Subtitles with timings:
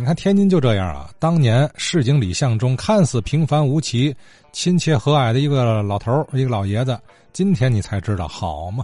[0.00, 4.16] 你看天津就这样啊，当年市井里巷中看似平凡无奇、
[4.50, 6.98] 亲切和蔼的一个老头一个老爷子，
[7.34, 8.82] 今天你才知道好嘛，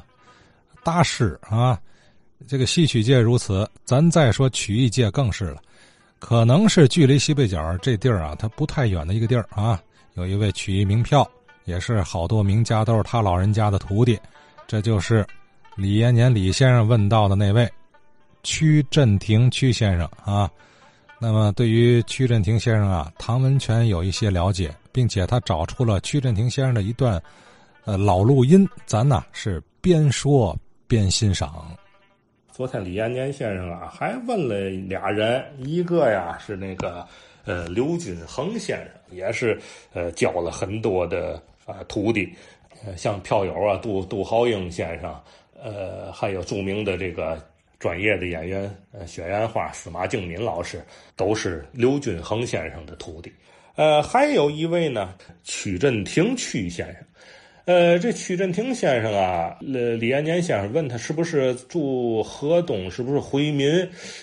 [0.84, 1.80] 大师啊！
[2.46, 5.62] 这个戏曲界如此，咱再说曲艺界更是了。
[6.18, 9.80] 可能是距离西北角这地儿啊，它不太远的一个地儿啊。
[10.16, 11.26] 有一位曲艺名票，
[11.64, 14.20] 也是好多名家都是他老人家的徒弟，
[14.66, 15.26] 这就是
[15.76, 17.66] 李延年李先生问到的那位
[18.42, 20.50] 曲振廷曲先生啊。
[21.18, 27.20] 那么对于曲振庭先生啊，唐文全有一些了解，并且他找出了曲振庭先生的一段
[27.86, 30.54] 呃老录音，咱呢是边说
[30.86, 31.74] 边欣赏。
[32.52, 37.06] 昨天李延年先生啊，还问了俩人，一个呀是那个
[37.46, 39.58] 呃刘君衡先生，也是
[39.94, 42.30] 呃教了很多的啊徒弟，
[42.94, 45.18] 像票友啊杜杜浩英先生，
[45.62, 47.42] 呃还有著名的这个
[47.78, 50.82] 专业的演员呃雪艳花司马敬敏老师，
[51.14, 53.32] 都是刘君恒先生的徒弟。
[53.74, 56.96] 呃，还有一位呢，曲振廷曲先生。
[57.66, 63.68] 呃，这曲振廷先生啊，李李延年先生问他是不是住河东，是不是回民？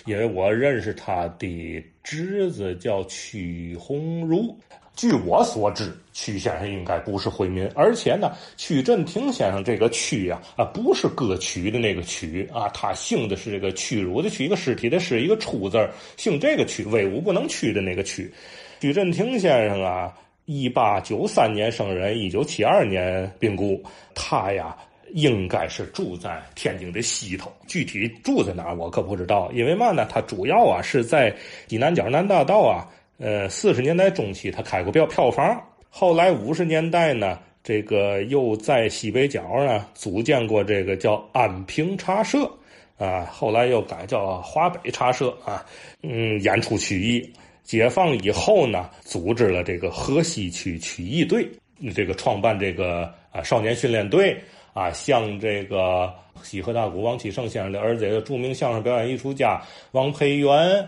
[0.06, 4.58] 因为我认识他的侄子叫曲鸿儒。
[4.96, 18.32] 据我所知，曲先生应该不是回民，而且呢，曲振廷先生这个曲呀，啊，不是歌曲的那个曲啊，他姓的是这个屈辱的屈，一个尸体的尸，一个出字姓这个屈，威武不能屈的那个屈。
[18.80, 20.12] 曲振廷先生啊。
[20.46, 23.82] 一八九三年生人，一九七二年病故。
[24.14, 24.76] 他呀，
[25.14, 29.50] 应该是住在天津的西头，具体住在哪儿我可不知道。
[29.54, 31.34] 因为嘛呢，他主要啊是在
[31.66, 32.84] 济南角南大道啊，
[33.18, 42.50] 呃，四十年代中期他开过票票房，后来五十年代呢，这个又在西北角呢组建过这个叫安平茶社
[42.98, 45.64] 啊，后来又改叫华北茶社啊，
[46.02, 47.32] 嗯，演出曲艺。
[47.62, 51.48] 解放以后呢，组织了这个河西区曲艺队，
[51.94, 54.36] 这个创办这个啊少年训练队
[54.74, 56.12] 啊，像这个
[56.42, 59.58] 西河大鼓王启胜先生的儿子，著名相声表演艺术家
[59.92, 60.86] 王培元，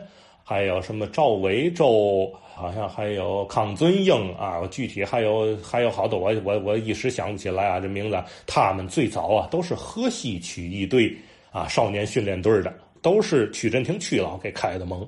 [0.49, 8.23] 还有什么赵伟洲，好像还有康尊英啊，具体还有还有好多，我我我一时想不起来啊，这名字。
[8.47, 11.13] 他们最早啊都是河西曲艺队
[11.51, 15.05] 啊少年训练队的，都是曲振廷曲老给开的蒙。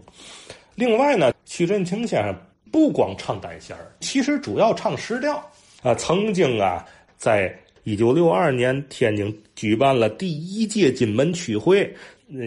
[0.74, 2.34] 另外呢，曲振廷先生
[2.72, 5.36] 不光唱单弦，其实主要唱实调
[5.84, 5.94] 啊。
[5.94, 6.84] 曾经啊，
[7.16, 11.88] 在一九六二年天津举办了第一届金门曲会，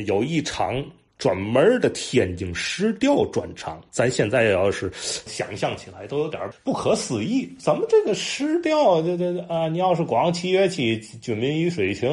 [0.06, 0.84] 有一场
[1.22, 3.80] 专门的天津实调专场。
[3.92, 7.48] 咱现在要是想象起来，都有点不可思议。
[7.60, 9.68] 怎么这个实调，这这啊？
[9.68, 12.10] 你要是光七乐器，军民鱼水情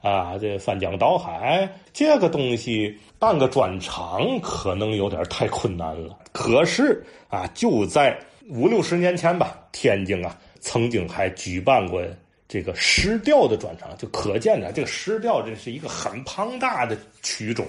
[0.00, 2.96] 啊，这翻江倒海，这个东西。
[3.18, 8.14] 办个专场可能有点太困难了，可是啊，就在
[8.50, 12.02] 五六十年前吧，天津啊曾经还举办过
[12.48, 17.66] 这个石调的专场，就可见呢，这个石调这是一个很庞大的曲种。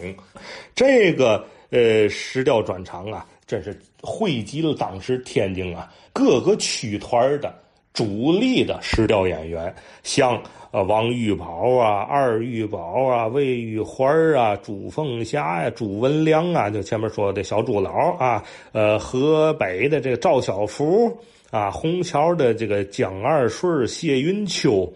[0.76, 7.54] 这个呃石调专场啊，真是汇集了当时天津啊各个曲团的
[7.94, 9.74] 主力的石调演员，
[10.04, 10.42] 像。
[10.72, 21.10] 呃，王玉宝啊，二玉宝啊，魏玉环啊，朱凤霞呀，朱文良啊，就前面说的小朱老啊，呃，河北的这个赵小福
[21.50, 24.92] 啊，虹桥的这个江二顺、谢云秋，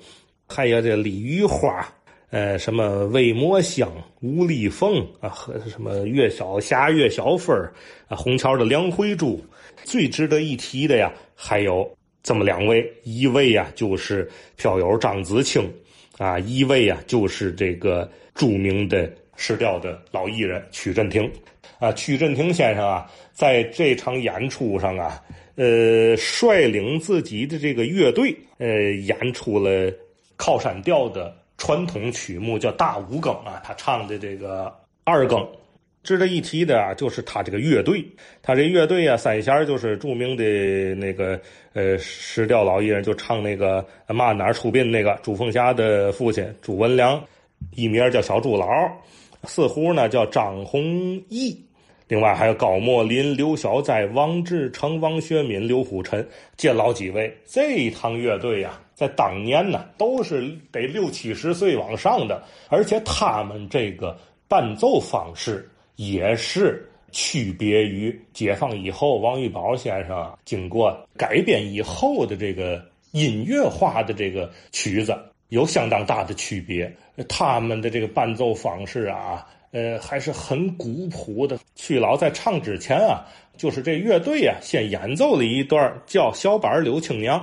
[0.48, 1.88] 还有这李玉花，
[2.30, 3.92] 呃，什么魏墨香、
[4.22, 7.56] 吴丽凤啊，和什么岳小霞、岳小芬
[8.08, 9.44] 啊，虹桥的梁慧珠，
[9.84, 11.90] 最值得一提的呀，还有。
[12.24, 15.68] 这么两位，一位呀就是票友张子清，
[16.20, 21.28] 啊，一位呀就是这个著名的石调的老艺人曲振廷，
[21.82, 25.20] 啊，曲振廷先生啊，在这场演出上啊，
[25.56, 29.92] 呃，率领自己的这个乐队，呃，演出了
[30.38, 34.72] 靠山调的传统曲目，叫大五更啊，他唱的这个
[35.04, 35.44] 二更。
[36.04, 38.06] 值得一提的啊，就是他这个乐队，
[38.44, 41.40] 他这乐队啊，三弦就是著名的那个
[41.74, 47.24] 呃石调老艺人，就唱那个嘛哪儿出殡那个朱凤霞的父亲朱文良，
[47.76, 48.68] 艺名叫小朱老，
[49.44, 50.84] 四胡呢叫张弘
[51.30, 51.56] 毅，
[52.12, 56.28] 另外还有高墨林、刘小哉、王志成、王学敏、刘虎臣，
[56.58, 64.20] 这老几位，这一趟乐队呀，在当年呢都是得六七十岁往上的，而且他们这个
[64.50, 65.66] 伴奏方式。
[65.96, 75.16] 也是区别于解放以后王玉宝先生经过改编以后的这个音乐化的这个曲子
[75.50, 76.92] 有相当大的区别。
[77.30, 81.58] 他们的这个伴奏方式啊，呃，还是很古朴的。
[81.76, 83.26] 曲老在唱之前啊，
[83.58, 87.40] 就是这乐队啊，先演奏了一段叫《小板柳青娘》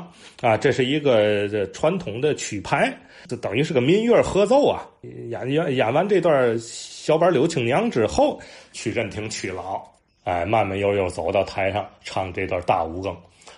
[0.47, 2.95] 啊，这是一个这传统的曲牌，
[3.27, 4.87] 就等于是个民乐合奏啊。
[5.03, 8.39] 演演演完这段《小板柳青娘》之后，
[8.73, 9.83] 曲振亭曲老
[10.25, 13.13] 哎，慢慢悠悠走到台上唱这段大五更。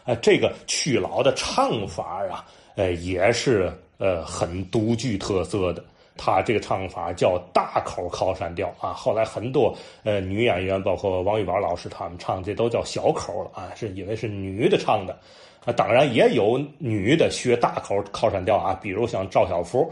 [0.04, 2.46] 啊，这个曲老的唱法啊，
[2.76, 5.84] 呃，也是呃很独具特色的。
[6.22, 8.92] 他这个唱法叫大口靠山调啊。
[8.92, 9.74] 后来很多
[10.04, 15.18] 呃女演员，包括王玉宝老师他们唱，这都叫小口了啊，是因为是女的唱的
[15.64, 15.72] 啊。
[15.72, 19.90] 当然也有女的学大口靠山调啊，比如像赵小福。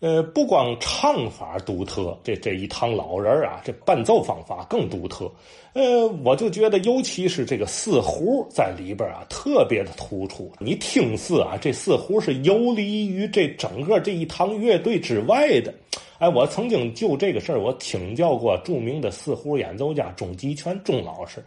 [0.00, 5.30] 呃，不光唱法独特，这这一堂老人啊，这伴奏方法更独特。
[5.72, 10.52] 呃，我就觉得，尤其是这个四胡在里边啊，特别的突出。
[10.58, 15.72] 你听似啊，这四胡是游离于这整个这一堂乐队之外的。
[16.18, 21.42] 哎，我曾经就这个事儿，我请教过著名的四胡演奏家钟吉全钟老师，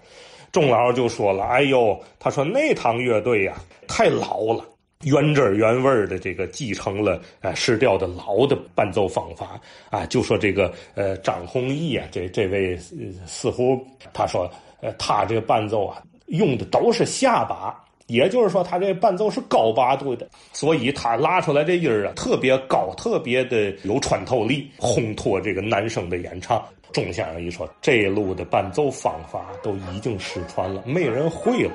[0.51, 4.65] 钟老师就说了：“哎呦，他说那堂乐队呀，太老了。”
[5.05, 9.57] 原汁原味的这个继承了呃失调的老的伴奏方法
[9.89, 12.77] 啊，就说这个呃张弘毅啊，这这位
[13.25, 13.81] 似乎
[14.11, 14.51] 他说
[14.81, 26.61] 呃他这个伴奏啊用的都是下把，也就是说他这伴奏是高八度的，所以他拉出来这音儿啊特别高，特别的有穿透力，烘托这个男生的演唱。
[26.91, 31.71] 钟先生一说，这一路的伴奏方法都已经失传了，没人会了。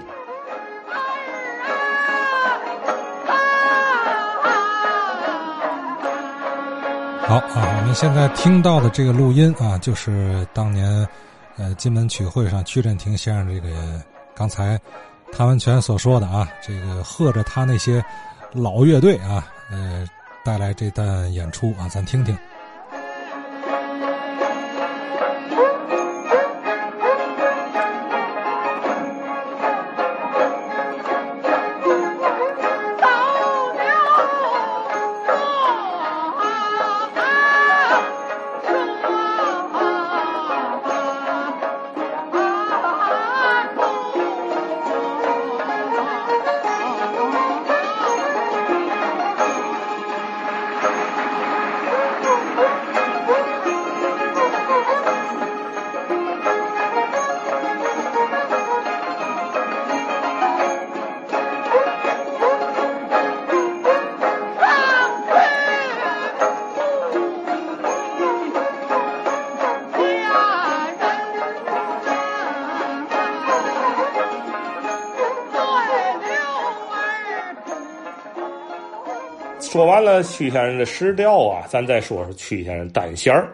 [7.35, 10.87] 好啊，我们现在听到的这个录音啊，就是当年，
[11.57, 14.01] 呃，金门曲会上曲振庭先生这个
[14.37, 14.81] 刚才
[15.33, 18.01] 谭文全所说的啊，这个和着他那些
[18.53, 20.07] 老乐队啊，呃，
[20.45, 22.39] 带来这段演出啊，咱听听。
[79.75, 83.53] 说完了曲先生的石调啊，咱再说说曲先生单弦儿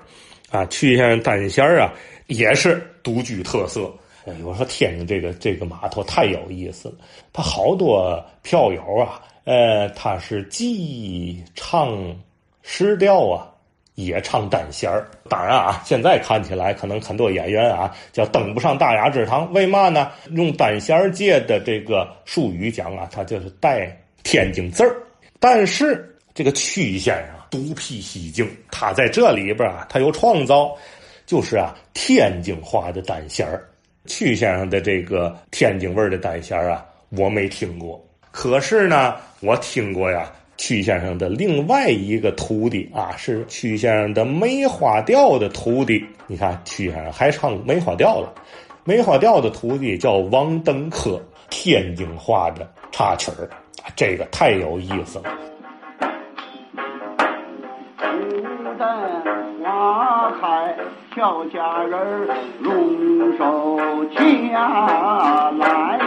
[0.50, 0.66] 啊。
[0.66, 1.90] 曲先生单弦儿啊，
[2.26, 3.90] 也是独具特色。
[4.26, 6.96] 哎，我说天津这个这个码头太有意思了，
[7.32, 12.14] 他好多票友啊，呃，他是既唱
[12.60, 13.48] 石调啊，
[13.94, 15.08] 也唱单弦儿。
[15.26, 20.10] 当然啊，现在看起来可能很多演员啊叫登不上大雅之堂，为嘛呢？
[20.32, 23.90] 用单弦儿界的这个术语讲啊，他就是带
[24.22, 24.94] 天津字儿。
[25.42, 26.09] 但是
[26.40, 30.74] 这个曲先生独辟蹊径，他在这里边啊，他有创造，
[31.26, 33.62] 就是啊天津话的单弦儿。
[34.06, 38.02] 曲先生的这个天津味儿的单弦儿啊，我没听过。
[38.30, 46.02] 可是呢，我听过呀，曲先生的另外一个徒弟啊，是曲先生的梅花调的徒弟。
[46.26, 48.32] 你看，曲先生还唱梅花调了。
[48.84, 53.46] 梅花调的徒弟叫王登科，天津话的插曲儿。
[53.94, 55.38] 这个太有意思了。
[58.80, 58.88] 春
[59.62, 60.74] 花开，
[61.14, 62.26] 俏佳人儿
[62.60, 66.00] 拢手前来。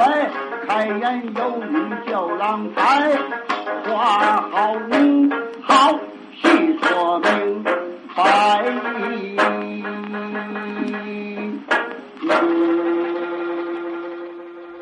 [0.00, 0.30] 怀，
[0.66, 3.10] 开言有语叫郎才，
[3.84, 5.30] 花好你
[5.62, 5.92] 好
[6.40, 6.48] 细
[6.82, 7.62] 说明
[8.16, 8.64] 白。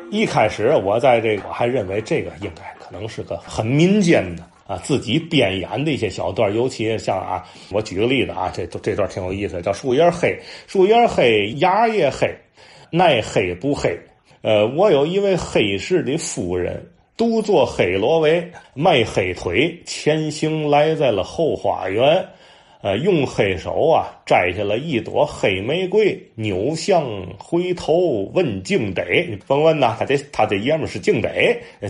[0.09, 4.43] 一开始我在这个，我还认为这个应该可能是个很民间的。
[4.67, 12.33] 啊，自己编演的一些小段，尤其像啊，我举个例子啊，这这段挺有意思，叫树叶黑，树叶黑，芽也黑，
[12.91, 13.99] 奈黑不黑。
[14.41, 16.81] 呃，我有一位黑市的夫人，
[17.17, 22.25] 独坐黑罗围，卖黑腿，前行来在了后花园。
[22.81, 27.05] 呃，用黑手啊摘下了一朵黑玫瑰，扭向
[27.37, 29.03] 回头问敬德。
[29.27, 31.29] 你甭问呐，他这他这爷们是敬德，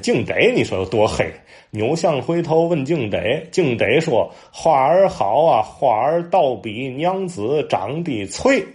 [0.02, 1.32] 敬德你说有多黑？
[1.70, 3.20] 扭向回头问敬德，
[3.52, 8.66] 敬德说：“花儿好啊，花儿倒比娘子长得翠。”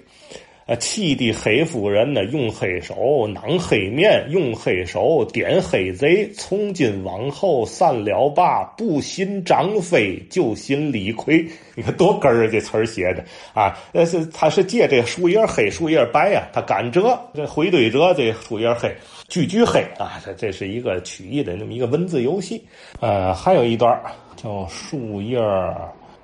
[0.66, 6.26] 呃，气的黑夫人呢，用黑手囊黑面，用黑手点黑贼。
[6.32, 11.46] 从今往后散了吧，不信张飞，就信李逵。
[11.74, 13.76] 你看多根儿这词儿写的啊！
[13.92, 18.90] 呃，是他是借这树叶黑，树叶白呀，他敢折这回对折，这树叶黑，
[19.28, 20.18] 句句黑啊！
[20.24, 22.64] 这这是一个曲艺的那么一个文字游戏。
[23.00, 24.00] 呃，还有一段
[24.34, 25.38] 叫树叶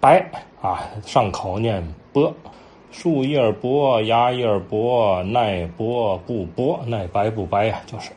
[0.00, 0.25] 白
[0.62, 2.35] 啊，上口念薄。
[2.90, 7.80] 树叶薄，芽叶薄，耐薄不薄，耐白不白呀？
[7.87, 8.11] 就是，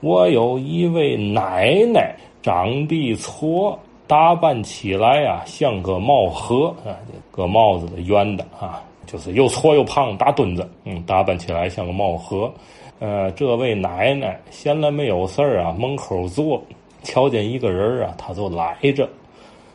[0.00, 6.90] 我有一位奶奶，长得矬，打扮起来啊，像个帽盒啊，
[7.30, 12.52] 搁帽子的圆的啊，就是又矬又胖，大墩子，嗯，打扮起来像个帽盒。
[12.98, 16.60] 呃，这位奶奶闲了没有事儿啊，门口坐，
[17.02, 19.08] 瞧见一个人啊，他就来着。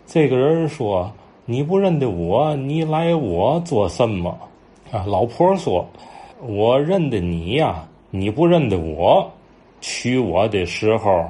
[0.05, 1.10] 这个人说。
[1.45, 4.38] 你不认得我，你来我做什么？
[4.91, 5.86] 啊，老婆说
[6.39, 9.29] ：“我认得你呀，你不认得我。
[9.79, 11.25] 娶我的时候，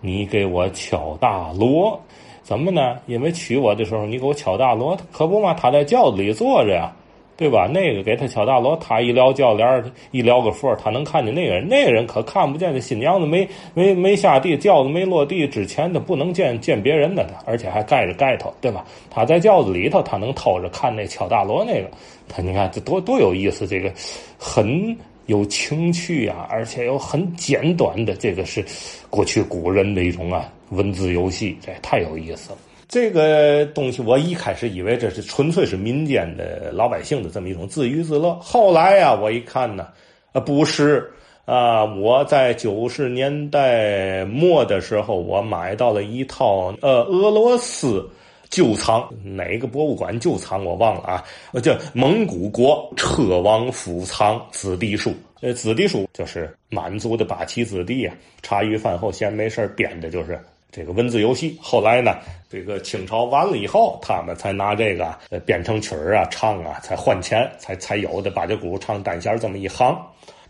[0.00, 1.98] 你给我敲大锣，
[2.42, 2.98] 怎么呢？
[3.06, 5.54] 因为娶我的时候，你给我敲大锣，可不嘛？
[5.54, 6.92] 他在轿子里坐着呀。”
[7.36, 7.66] 对吧？
[7.66, 11.66] 那个给他敲大锣，他一撩轿帘一撩个缝他能看见那个人。
[11.68, 12.72] 那个人可看不见。
[12.72, 18.84] 这新娘子没没没下地，轿子没落地之前，他不能见见别人的，他而且还盖着盖头，对吧？
[19.10, 21.90] 他在轿子里头，他能偷着看那敲大锣那个。
[22.28, 23.92] 他你看这多多有意思，这个
[24.38, 28.64] 很有情趣啊，而且又很简短的，这个是
[29.10, 32.58] 过去古人的一种啊文字游戏，这太有意思了。
[32.88, 39.88] 这个东西我一开始以为这是纯粹是民间的老百姓的这么一种自娱自乐，后来呀，我一看呢，
[40.32, 41.10] 啊不是
[41.44, 48.08] 啊，我在九十年代末的时候，我买到了一套呃俄罗斯
[48.50, 51.24] 旧藏哪个博物馆旧藏我忘了啊，
[51.62, 60.38] 叫蒙古国车王府藏子弟书，呃子弟书就是满族的八旗子弟啊，茶余饭后闲没事编的就是。
[60.74, 62.16] 这个文字游戏，后来呢，
[62.50, 69.96] 这个清朝完了以后，他们才拿这个呃编成曲儿啊、唱啊，才换钱，才才有的八九鼓唱单弦这么一行。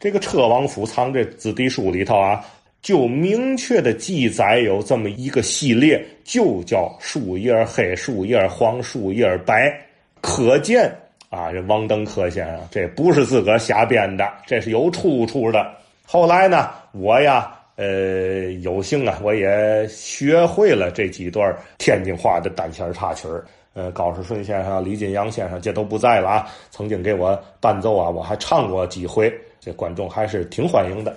[0.00, 2.42] 这个车王府藏这子弟书里头啊，
[2.80, 9.78] 就明确的记载有这么一个系列，就叫树叶儿黑、树叶儿黄、树叶儿白。
[10.22, 10.90] 可见
[11.28, 15.70] 啊，这王登科先生这不是自个儿瞎编的，这是有出处的。
[16.06, 17.54] 后来呢，我呀。
[17.76, 23.44] 呃，有幸啊，我也学会了这几段天津话的单弦插曲儿。
[23.72, 31.16] 呃，高世顺先生、李金阳先生这都不在了啊，曾经给我伴奏啊，我还唱过几回，这观众还是挺欢迎的。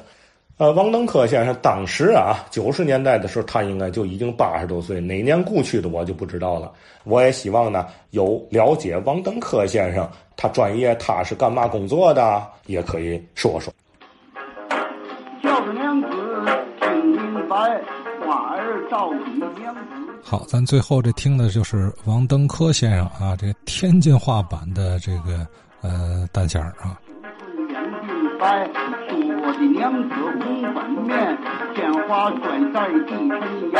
[0.57, 6.71] 呃，王登科先生当时啊，九十年代的时候，他应该就已经八十多岁，哪年故去的我就不知道了。
[7.03, 13.71] 我也希望呢，有了解王登科先生，他专业他是干嘛工作的，也可以说说。
[15.43, 16.16] 叫着娘子。
[17.49, 17.65] 花
[18.55, 19.81] 儿照娘子。
[20.23, 25.47] 好，咱最后这听的就是王登科先生啊，这天津话版的这个
[25.81, 26.97] 呃单弦儿啊。
[28.39, 30.77] 我的娘子红粉
[31.07, 31.37] 面，
[31.73, 33.75] 鲜花摔在地尘烟。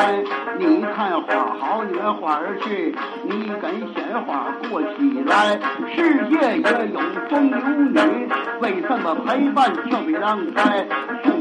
[0.57, 1.27] 你看花
[1.59, 2.95] 好约花儿去，
[3.25, 5.59] 你跟鲜花过起来。
[5.93, 7.59] 世界也有风流
[7.91, 8.29] 女，
[8.62, 10.88] 为什么陪伴俏皮郎才？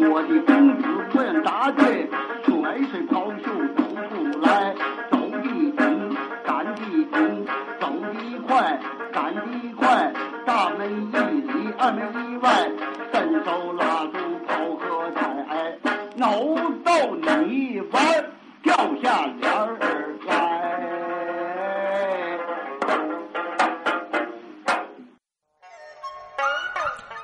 [0.09, 2.09] 我的公子不愿打队，
[2.45, 3.45] 甩水抛绣
[3.75, 4.75] 走出来，
[5.11, 5.75] 走的紧，
[6.45, 7.09] 赶的紧，
[7.81, 8.79] 走的快，
[9.13, 9.41] 赶的
[9.77, 10.13] 快，
[10.45, 12.69] 大门一里，二门一外，
[13.13, 15.19] 伸手拉住跑和彩，
[16.17, 16.91] 搂到
[17.47, 18.25] 你玩，
[18.63, 19.79] 掉下脸儿
[20.27, 20.35] 来。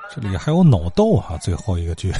[0.09, 2.11] 这里还有脑豆哈，最后一个句。